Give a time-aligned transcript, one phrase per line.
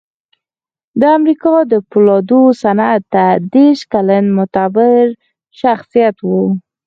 [0.99, 5.01] د امریکا د پولادو صنعت اته دېرش کلن معتبر
[5.61, 6.29] شخصیت و